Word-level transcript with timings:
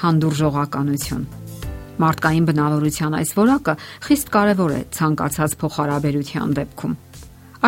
Հանդուրժողականություն 0.00 1.24
Մարդկային 2.00 2.44
բնավորության 2.48 3.16
այս 3.18 3.32
որակը 3.36 3.74
խիստ 4.06 4.30
կարևոր 4.36 4.72
է 4.72 4.80
ցանկացած 4.96 5.56
փոխհարաբերության 5.60 6.54
դեպքում։ 6.58 6.94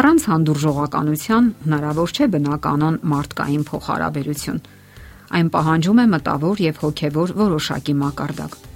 Առանց 0.01 0.27
հանդուրժողականության 0.33 1.53
հնարավոր 1.67 2.17
չէ 2.17 2.29
բնականon 2.33 2.99
մարդկային 3.13 3.67
փոխհարաբերություն։ 3.69 4.65
Այն 5.37 5.49
պահանջում 5.53 6.01
է 6.03 6.07
մտավոր 6.17 6.67
եւ 6.73 6.85
հոգեվոր 6.87 7.39
որոշակի 7.45 7.95
մակարդակ։ 8.01 8.72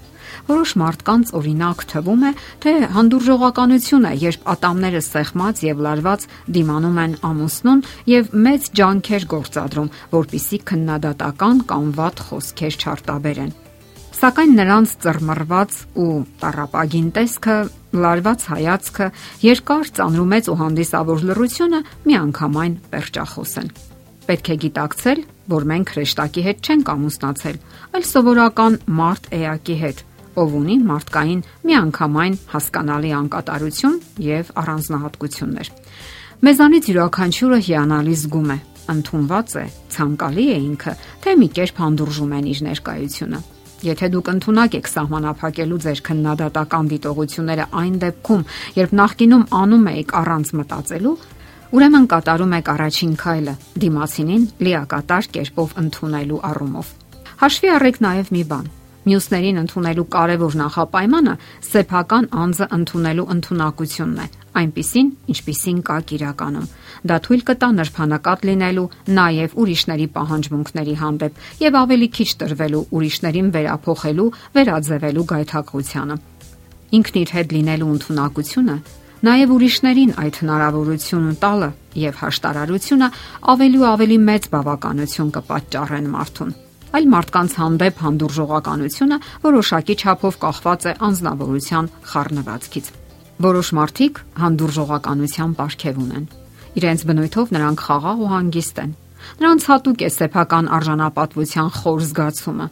Որոշ 0.49 0.73
մարդկանց 0.83 1.35
օրինակ 1.41 1.85
թվում 1.93 2.25
է, 2.27 2.33
թե 2.65 2.73
հանդուրժողականություն 2.97 4.09
է, 4.11 4.15
երբ 4.23 4.49
ատամները 4.57 5.03
սեղմած 5.11 5.63
եւ 5.67 5.85
լարված 5.87 6.27
դիմանում 6.57 6.99
են 7.05 7.15
ամուսնուն 7.31 7.85
եւ 8.15 8.35
մեծ 8.47 8.73
ջանքեր 8.81 9.29
գործադրում, 9.37 9.93
որpիսի 10.17 10.59
քննադատական 10.73 11.63
կամ 11.71 11.95
վատ 12.01 12.27
խոսքեր 12.31 12.83
չարտաբերեն։ 12.83 13.55
Սակայն 14.17 14.53
նրանց 14.57 14.93
ծռմռված 15.05 15.75
ու 16.01 16.13
տարապագին 16.41 17.09
տեսքը, 17.19 17.57
լարված 18.01 18.47
հայացքը, 18.49 19.09
երկար 19.45 19.91
ծանրումեց 19.99 20.49
ու 20.49 20.57
հանդիսավոր 20.63 21.25
լրությունը 21.31 21.81
միանգամայն 22.09 22.79
պերճախոս 22.95 23.53
են։ 23.61 23.69
Պետք 24.27 24.49
է 24.49 24.57
գիտակցել, 24.65 25.21
որ 25.53 25.69
մենք 25.71 25.93
հրեշտակի 25.95 26.47
հետ 26.49 26.65
չենք 26.65 26.89
ամուսնացել, 26.97 27.59
այլ 27.93 28.07
սովորական 28.17 28.79
մարդ 28.97 29.29
էակի 29.37 29.77
հետ, 29.85 30.01
ով 30.37 30.55
ունի 30.61 30.77
մարդկային 30.87 31.43
միանգամայն 31.67 32.39
հասկանալի 32.53 33.11
անկատարություն 33.17 33.99
եւ 34.27 34.55
առանձնահատկություններ։ 34.63 35.71
Մեզանից 36.47 36.89
յուրաքանչյուրը 36.93 37.59
հիանալի 37.67 38.17
զգում 38.23 38.51
է, 38.53 38.59
ընդունված 38.93 39.55
է, 39.57 39.67
ցանկալի 39.97 40.47
է 40.53 40.59
ինքը, 40.67 40.93
թե 41.25 41.37
մի 41.41 41.49
կերպ 41.57 41.79
հանդուրժում 41.83 42.35
են 42.37 42.51
իր 42.53 42.61
ներկայությունը։ 42.67 43.41
Եթե 43.87 44.07
դուք 44.13 44.29
ընդունակ 44.33 44.77
եք 44.77 44.87
սահմանափակելու 44.89 45.81
ձեր 45.85 45.99
քննադատական 46.07 46.87
դիտողությունները 46.93 47.67
այն 47.81 47.99
դեպքում, 48.05 48.47
երբ 48.77 48.95
նախկինում 49.01 49.45
անում 49.61 49.91
եք 49.93 50.15
առանց 50.21 50.53
մտածելու, 50.61 51.15
ուրեմն 51.77 52.09
կատարում 52.13 52.57
եք 52.57 52.71
առաջին 52.77 53.13
քայլը՝ 53.21 53.55
դիմացինին 53.85 54.49
լիակատար 54.67 55.31
կերպով 55.37 55.77
ընդունելու 55.83 56.43
առումով։ 56.51 56.93
Հաշվի 57.37 57.73
առեք 57.77 58.03
նաև 58.07 58.33
մի 58.33 58.43
բան. 58.53 58.67
Մյուսներին 59.07 59.61
ընդունելու 59.61 60.05
կարևոր 60.11 60.55
նախապայմանը 60.59 61.35
սեփական 61.67 62.25
անձը 62.43 62.67
ընդունելու 62.77 63.27
ընտունակությունն 63.37 64.19
է, 64.19 64.27
այնպիսին, 64.61 65.11
ինչպիսին 65.31 65.79
կա 65.87 65.99
իրականում։ 66.17 66.67
Դա 67.07 67.19
թույլ 67.27 67.45
կտա 67.51 67.69
նրբանակատ 67.77 68.45
լինելու 68.51 68.87
նաև 69.21 69.57
ուրիշների 69.63 70.09
պահանջմունքների 70.17 70.95
հանդեպ 71.07 71.41
եւ 71.63 71.79
ավելի 71.87 72.09
քիչ 72.19 72.29
տրվելու 72.43 72.85
ուրիշներին 72.99 73.49
վերափոխելու, 73.55 74.29
վերաձևելու 74.59 75.27
գայթակղությանը։ 75.37 76.21
Ինքն 76.97 77.19
իր 77.23 77.35
հետ 77.39 77.57
լինելու 77.57 77.91
ընտունակությունը 77.95 78.79
Նաև 79.27 79.53
ուրիշներին 79.55 80.11
այդ 80.23 80.39
հնարավորությունը 80.43 81.33
տալը 81.41 81.71
եւ 82.03 82.21
հաշտարարությունը 82.21 83.09
ավելի 83.55 83.81
ու 83.81 83.89
ավելի 83.95 84.21
մեծ 84.29 84.53
բավականություն 84.53 85.35
կպատճառեն 85.41 86.13
մարդուն 86.13 86.55
այլ 86.97 87.09
մարդկանց 87.13 87.55
հանդեպ 87.61 87.99
հանդուրժողականությունը 88.07 89.17
որոշակի 89.43 89.95
չափով 90.01 90.39
կախված 90.47 90.87
է 90.87 90.93
անznավորության 91.07 91.91
խառնվածքից։ 92.13 92.87
Որոշ 93.47 93.69
մարդիկ 93.77 94.21
հանդուրժողականության 94.41 95.51
ապարքև 95.57 96.01
ունեն։ 96.07 96.25
Իրենց 96.77 97.05
բնույթով 97.11 97.53
նրանք 97.57 97.85
խաղաղ 97.85 98.23
ու 98.25 98.31
հանգիստ 98.33 98.81
են։ 98.87 98.97
Նրանց 99.37 99.69
հատուկ 99.69 100.03
է 100.07 100.11
սեփական 100.17 100.67
արժանապատվության 100.77 101.71
խոր 101.77 102.03
զգացումը։ 102.07 102.67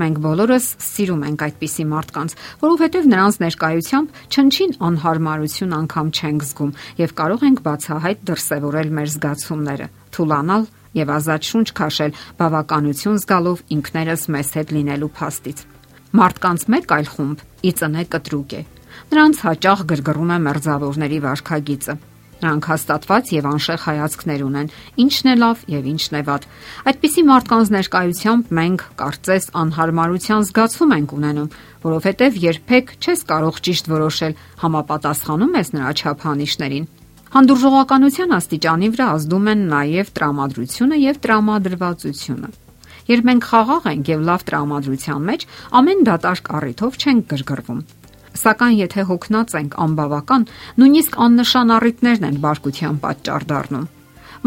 Մենք 0.00 0.18
բոլորս 0.24 0.66
սիրում 0.86 1.22
ենք 1.28 1.40
այդպիսի 1.44 1.84
մարդկանց, 1.90 2.34
որովհետև 2.62 3.08
նրանց 3.10 3.38
ներկայությամբ 3.44 4.20
չնչին 4.30 4.74
անհարմարություն 4.88 5.74
անգամ 5.80 6.12
չենք 6.14 6.44
զգում 6.50 6.74
եւ 7.00 7.14
կարող 7.20 7.46
ենք 7.50 7.62
բացահայտ 7.66 8.22
դրսևորել 8.30 8.92
մեր 9.00 9.10
զգացումները, 9.10 9.88
թուլանալ 10.14 10.64
եւ 10.98 11.12
ազատ 11.16 11.48
շունչ 11.50 11.68
քաշել 11.80 12.16
բավականություն 12.40 13.20
զգալով 13.22 13.64
ինքներս 13.76 14.26
մեզ 14.34 14.52
հետ 14.58 14.74
լինելու 14.76 15.10
փաստից։ 15.20 15.64
Մարդկանց 16.20 16.68
մեկ 16.74 16.94
այլ 16.98 17.10
խումբ 17.14 17.42
ի 17.62 17.70
ծնե 17.80 18.04
կտրուկ 18.10 18.54
է։ 18.58 18.62
Նրանց 19.10 19.42
հաճախ 19.46 19.82
գրգռում 19.90 20.30
է 20.34 20.38
մերձավորների 20.50 21.18
վարքագիծը։ 21.26 21.94
Նրանք 22.40 22.66
հաստատված 22.70 23.30
եւ 23.36 23.46
անշեղ 23.50 23.82
հայացքներ 23.84 24.44
ունեն, 24.46 24.68
ինչն 25.04 25.28
է 25.28 25.34
լավ 25.40 25.64
եւ 25.74 25.88
ինչն 25.90 26.16
է 26.16 26.22
վատ։ 26.28 26.46
Այդպիսի 26.90 27.24
մարդկանց 27.30 27.72
ներկայությամբ 27.76 28.54
մենք 28.60 28.84
կարծես 29.02 29.48
անհարմարության 29.60 30.46
զգացում 30.48 30.94
ենք 30.96 31.12
ունենում, 31.20 31.52
որովհետեւ 31.84 32.40
երբեք 32.46 32.94
չես 32.96 33.26
կարող 33.34 33.60
ճիշտ 33.68 33.92
որոշել 33.92 34.38
համապատասխանում 34.64 35.60
ես 35.60 35.74
նրա 35.76 35.92
չափանիշներին։ 36.00 36.88
Հանդուրժողականության 37.30 38.32
աստիճանի 38.34 38.88
վրա 38.90 39.04
ազդում 39.16 39.44
են 39.52 39.60
նաև 39.70 40.08
տրամադրությունը 40.18 40.96
եւ 40.98 41.20
տրամադրվածությունը։ 41.26 42.48
Երբ 43.10 43.28
մենք 43.28 43.46
խաղաղ 43.50 43.86
ենք 43.90 44.10
եւ 44.10 44.24
լավ 44.30 44.44
տրամադրության 44.48 45.22
մեջ, 45.30 45.46
ամեն 45.80 46.02
դատարկ 46.10 46.50
առիթով 46.58 46.98
չենք 46.98 47.30
գրգռվում։ 47.30 47.80
Սակայն 48.40 48.76
եթե 48.80 49.06
հոգնած 49.12 49.56
ենք 49.62 49.78
անբավական, 49.86 50.48
նույնիսկ 50.82 51.16
աննշան 51.30 51.72
առիթներն 51.78 52.28
են 52.30 52.42
բարկության 52.50 53.00
պատճառ 53.06 53.48
դառնում։ 53.54 53.88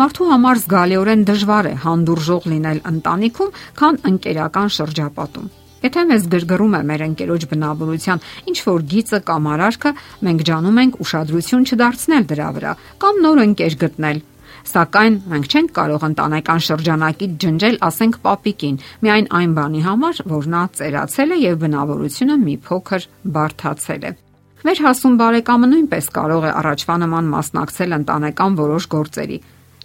Մարդու 0.03 0.31
համար 0.33 0.63
զգալիորեն 0.67 1.27
դժվար 1.31 1.67
է 1.71 1.75
հանդուրժող 1.88 2.47
լինել 2.51 2.79
ընտանիքում, 2.94 3.57
քան 3.79 4.00
ընկերական 4.11 4.73
շրջապատում։ 4.79 5.51
Եթե 5.83 6.03
մեզ 6.09 6.27
գրգռում 6.31 6.75
է 6.79 6.81
մեր 6.89 7.01
ընկերոջ 7.09 7.45
բնավորության 7.51 8.21
ինչ 8.49 8.57
որ 8.63 8.83
գիծը 8.94 9.19
կամ 9.27 9.47
արարքը, 9.53 9.91
մենք 10.23 10.44
ջանում 10.49 10.77
ենք 10.83 11.01
ուշադրություն 11.03 11.66
չդարձնել 11.67 12.27
դրա 12.29 12.49
վրա 12.57 12.71
կամ 13.03 13.19
նոր 13.25 13.41
ընկեր 13.44 13.75
գտնել։ 13.83 14.21
Սակայն 14.63 15.16
մենք 15.27 15.47
չենք 15.51 15.71
կարող 15.75 16.03
ընտանեկան 16.07 16.61
շրջանակից 16.63 17.31
ջնջել, 17.44 17.75
ասենք, 17.83 18.16
պապիկին, 18.23 18.77
միայն 19.03 19.27
այն 19.39 19.55
բանի 19.57 19.81
համար, 19.83 20.21
որ 20.33 20.47
նա 20.53 20.61
ծերացել 20.79 21.35
է 21.35 21.39
եւ 21.44 21.57
բնավորությունը 21.63 22.38
մի 22.44 22.55
փոքր 22.63 23.07
բարթացել 23.35 24.07
է։ 24.07 24.13
Մեր 24.63 24.81
հասուն 24.88 25.19
բարեկամը 25.19 25.67
նույնպես 25.73 26.07
կարող 26.15 26.47
է 26.47 26.51
առաջվա 26.63 26.95
նման 27.03 27.29
մասնակցել 27.33 27.97
ընտանեկան 28.00 28.57
որոշ 28.63 28.88
գործերի, 28.95 29.38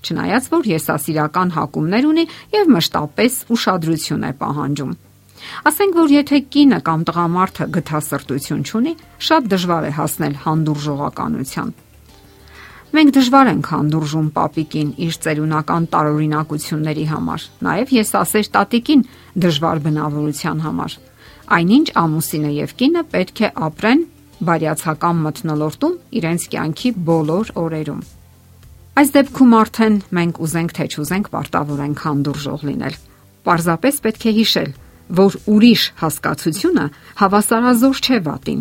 չնայած 0.06 0.48
որ 0.54 0.70
եսասիրական 0.78 1.52
հակումներ 1.58 2.08
ունի 2.12 2.28
եւ 2.54 2.72
մշտապես 2.78 3.42
ուշադրություն 3.58 4.30
է 4.30 4.34
պահանջում։ 4.38 4.96
Ասենք 5.68 5.98
որ 5.98 6.14
եթե 6.14 6.40
կինը 6.54 6.78
կամ 6.86 7.04
տղամարդը 7.08 7.66
գթասրտություն 7.76 8.64
ունի, 8.78 8.94
շատ 9.28 9.52
դժվար 9.52 9.88
է 9.88 9.92
հասնել 9.98 10.34
հանդուրժողականության։ 10.44 11.70
Մենք 12.88 13.10
դժվար 13.18 13.48
ենք 13.52 13.66
հանդուրժում 13.68 14.28
papիկին 14.36 14.90
իր 15.04 15.16
ծերունական 15.24 15.86
տարօրինակությունների 15.92 17.02
համար, 17.10 17.42
նաև 17.68 17.90
ես 17.98 18.12
ասեր 18.22 18.46
տատիկին 18.54 19.02
դժվար 19.44 19.82
բնավորության 19.88 20.62
համար։ 20.64 20.94
Այնինչ 21.58 21.88
ամուսինը 22.00 22.52
եւ 22.58 22.72
կինը 22.80 23.02
պետք 23.12 23.42
է 23.44 23.50
ապրեն 23.68 24.00
բարյացակամ 24.48 25.20
մթնոլորտում 25.28 25.94
իրենց 26.18 26.48
կյանքի 26.54 26.90
բոլոր 27.08 27.52
օրերում։ 27.58 28.02
Այս 28.98 29.12
դեպքում 29.14 29.52
արդեն 29.58 29.96
մենք 30.18 30.38
ուզենք 30.48 30.72
թե 30.78 30.84
չուզենք 30.88 31.28
պարտավոր 31.34 31.82
ենք 31.84 32.00
հանդուրժող 32.08 32.62
լինել։ 32.68 32.94
Պարզապես 33.48 34.00
պետք 34.08 34.24
է 34.28 34.32
հիշել, 34.38 34.70
որ 35.08 35.36
ուրիշ 35.48 35.82
հասկացությունը 36.02 36.86
հավասարազոր 37.20 38.00
չէ 38.04 38.18
վատին։ 38.28 38.60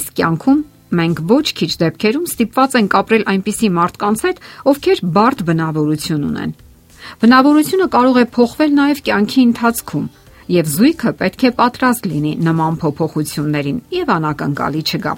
Իսկ 0.00 0.12
կյանքում 0.20 0.60
մենք 1.00 1.22
ոչ 1.30 1.46
քիչ 1.60 1.70
դեպքերում 1.80 2.26
ստիպված 2.30 2.76
ենք 2.80 2.94
ապրել 3.00 3.24
այնպիսի 3.30 3.68
մարդկանց 3.78 4.22
հետ, 4.26 4.40
ովքեր 4.70 5.02
բարդ 5.16 5.42
բնավորություն 5.50 6.24
ունեն։ 6.30 6.54
Բնավորությունը 7.20 7.86
կարող 7.94 8.16
է 8.20 8.24
փոխվել 8.36 8.72
նաև 8.80 9.02
կյանքի 9.06 9.40
ընթացքում, 9.50 10.06
եւ 10.50 10.70
զույգը 10.74 11.12
պետք 11.20 11.42
է 11.46 11.50
պատրաստ 11.60 12.08
լինի 12.10 12.32
նման 12.46 12.78
փոփոխություններին 12.82 13.82
եւ 13.96 14.12
անակնկալի 14.14 14.82
չգա։ 14.90 15.12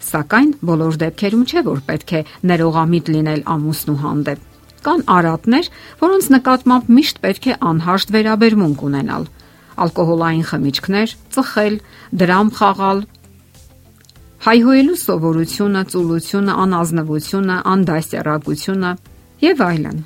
Սակայն 0.00 0.52
բոլոր 0.64 0.96
դեպքերում 1.00 1.44
չէ 1.50 1.62
որ 1.66 1.82
պետք 1.90 2.14
է 2.16 2.20
ներողամիտ 2.50 3.10
լինել 3.14 3.42
ամուսնու 3.54 3.98
հանդեպ։ 4.00 4.46
Կան 4.80 5.02
արատներ, 5.12 5.66
որոնց 6.00 6.28
նկատմամբ 6.34 6.90
միշտ 6.96 7.20
պետք 7.20 7.48
է 7.50 7.56
անհաշտ 7.70 8.14
վերաբերմունք 8.16 8.84
ունենալ 8.88 9.26
ալկոհոլային 9.84 10.44
խմիչքներ, 10.50 11.16
ծխել, 11.34 11.76
դրամ 12.20 12.52
խաղալ, 12.60 13.02
հայհոյելու 14.40 15.00
սովորությունը, 15.00 15.82
ծուլությունը, 15.92 16.52
անազնվությունը, 16.64 17.56
անդասյարակությունը 17.74 18.92
եւ 19.44 19.62
այլն։ 19.66 19.98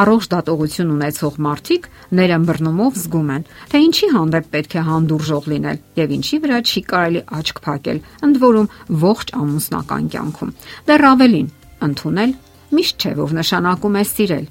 Առողջ 0.00 0.26
դատողություն 0.30 0.90
ունեցող 0.94 1.38
մարդիկ 1.44 1.86
ներըմբռնումով 2.14 2.98
զգում 3.00 3.32
են, 3.34 3.46
թե 3.72 3.80
ինչի 3.86 4.08
հանդեպ 4.14 4.46
պետք 4.54 4.76
է 4.78 4.84
հանդուրժող 4.86 5.48
լինել 5.50 5.80
եւ 5.98 6.14
ինչի 6.16 6.38
վրա 6.44 6.60
չի 6.70 6.82
կարելի 6.92 7.22
աչք 7.40 7.58
փակել, 7.66 7.98
ընդ 8.30 8.38
որում 8.44 8.70
ողջ 9.02 9.34
ամուսնական 9.40 10.06
կյանքում։ 10.14 10.54
Դեռ 10.90 11.06
ավելին, 11.10 11.50
ընդունել 11.90 12.34
միշտ 12.70 13.02
չէ 13.02 13.12
որ 13.18 13.34
նշանակում 13.40 13.98
է 13.98 14.04
սիրել, 14.14 14.46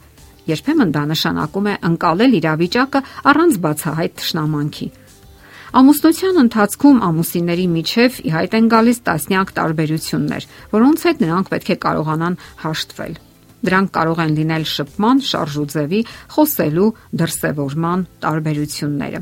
Երբեմն 0.47 0.93
դա 0.95 1.03
նշանակում 1.11 1.69
է 1.69 1.75
ընկալել 1.89 2.35
իրավիճակը 2.39 3.01
առանց 3.29 3.59
բացահայտ 3.65 4.13
ճշնամանքի։ 4.19 4.87
Ամուսնության 5.69 6.39
ընթացքում 6.41 7.01
ամուսինների 7.05 7.65
միջև 7.69 8.15
ի 8.25 8.29
հայտ 8.33 8.55
են 8.57 8.69
գալիս 8.73 8.99
տասնյակ 9.05 9.51
տարբերություններ, 9.59 10.47
որոնց 10.73 11.03
հետ 11.09 11.19
նրանք 11.25 11.51
պետք 11.53 11.69
է 11.69 11.77
կարողանան 11.83 12.37
հաշտվել։ 12.63 13.13
Դրանք 13.59 13.89
կարող 13.99 14.21
են 14.23 14.33
լինել 14.39 14.65
շփման, 14.71 15.21
շարժուձևի, 15.29 16.01
խոսելու, 16.33 16.89
դրսևորման 17.21 18.05
տարբերությունները։ 18.23 19.21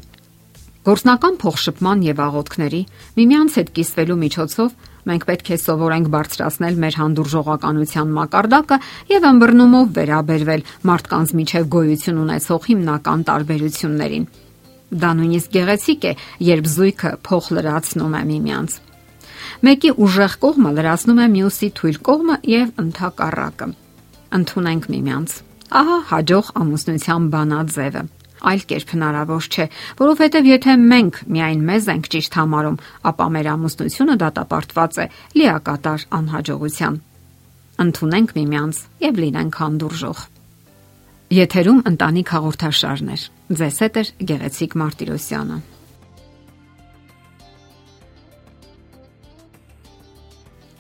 Գործնական 0.88 1.40
փոխշփման 1.42 2.04
եւ 2.08 2.20
աղոթքների 2.24 2.82
միմյանց 3.18 3.56
հետ 3.60 3.72
կիսվելու 3.76 4.20
միջոցով 4.24 4.76
մենք 5.08 5.24
պետք 5.28 5.52
է 5.54 5.58
սովորենք 5.64 6.10
բարձրացնել 6.14 6.80
մեր 6.84 6.98
հանդուրժողականության 7.02 8.12
մակարդակը 8.18 8.78
եւ 9.12 9.28
ըմբռնումով 9.32 9.94
վերաբերվել 9.98 10.66
մարդկանց 10.90 11.34
միջև 11.40 11.70
գոյություն 11.78 12.20
ունեցող 12.24 12.68
հիմնական 12.72 13.24
տարբերություններին։ 13.28 14.28
Դա 14.88 15.10
նույնիսկ 15.20 15.56
գեղեցիկ 15.58 16.06
է, 16.08 16.14
երբ 16.48 16.70
զույգը 16.78 17.12
փոխ 17.28 17.50
լրացնում 17.58 18.14
է 18.18 18.22
միմյանց։ 18.32 18.78
Մեկի 19.68 19.92
ուժեղ 20.06 20.38
կողմը 20.44 20.72
լրացնում 20.78 21.20
է 21.24 21.28
մյուսի 21.38 21.70
թույլ 21.80 21.98
կողմը 22.08 22.38
եւ 22.52 22.84
ընդհակառակը։ 22.84 23.68
Ընթունենք 24.38 24.88
միմյանց։ 24.94 25.36
Ահա 25.78 25.98
հաջող 26.12 26.52
ամուսնության 26.62 27.28
բանաձևը 27.34 28.04
այլ 28.42 28.64
կերպ 28.72 28.94
հնարավոր 28.96 29.48
չէ, 29.48 29.66
որովհետև 30.02 30.50
եթե 30.52 30.76
մենք 30.84 31.20
միայն 31.38 31.62
մեզ 31.68 31.90
ենք 31.94 32.10
ճիշտ 32.14 32.38
համարում, 32.42 32.82
ապա 33.12 33.28
մեր 33.38 33.50
ամուսնությունը 33.54 34.18
դատապարտված 34.24 34.98
է 34.98 35.08
լիակատար 35.38 36.06
անհաջողության։ 36.18 37.00
Ընթունենք 37.78 38.36
միմյանց 38.38 38.84
եւ 39.08 39.24
լինենք 39.24 39.58
հանդուրժող։ 39.62 40.20
Եթերում 41.38 41.82
ընտանիք 41.92 42.30
հաղորդաշարն 42.38 43.10
է։ 43.14 43.18
Ձեզ 43.58 43.82
հետ 43.84 43.98
է 43.98 44.06
Գեղեցիկ 44.32 44.80
Մարտիրոսյանը։ 44.82 45.77